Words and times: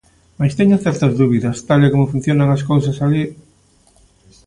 Mais 0.39 0.53
teño 0.59 0.81
certas 0.85 1.13
dúbidas, 1.21 1.57
tal 1.67 1.79
e 1.87 1.91
como 1.93 2.11
funcionan 2.13 2.49
as 2.55 2.65
cousas 2.69 2.97
alí. 3.05 3.25